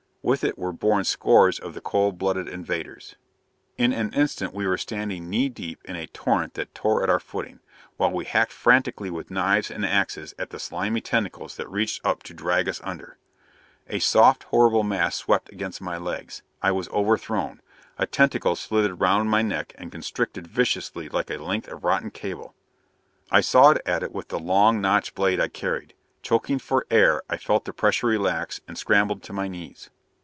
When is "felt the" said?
27.37-27.73